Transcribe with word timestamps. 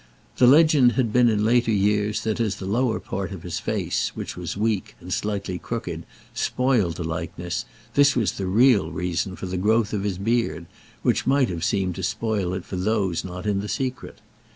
The 0.37 0.47
legend 0.47 0.93
had 0.93 1.13
been 1.13 1.29
in 1.29 1.45
later 1.45 1.69
years 1.69 2.23
that 2.23 2.39
as 2.39 2.55
the 2.55 2.65
lower 2.65 2.99
part 2.99 3.31
of 3.31 3.43
his 3.43 3.59
face, 3.59 4.09
which 4.15 4.35
was 4.35 4.57
weak, 4.57 4.95
and 4.99 5.13
slightly 5.13 5.59
crooked, 5.59 6.07
spoiled 6.33 6.95
the 6.95 7.03
likeness, 7.03 7.65
this 7.93 8.15
was 8.15 8.31
the 8.31 8.47
real 8.47 8.89
reason 8.89 9.35
for 9.35 9.45
the 9.45 9.57
growth 9.57 9.93
of 9.93 10.01
his 10.03 10.17
beard, 10.17 10.65
which 11.03 11.27
might 11.27 11.49
have 11.49 11.63
seemed 11.63 11.93
to 11.97 12.03
spoil 12.03 12.55
it 12.55 12.65
for 12.65 12.77
those 12.77 13.23
not 13.23 13.45
in 13.45 13.59
the 13.59 13.67
secret. 13.69 14.21